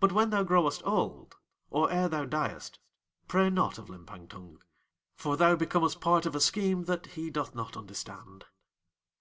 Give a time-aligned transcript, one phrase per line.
[0.00, 1.36] But when thou growest old,
[1.70, 2.80] or ere thou diest,
[3.28, 4.60] pray not of Limpang Tung,
[5.14, 8.46] for thou becomest part of a scheme that he doth not understand.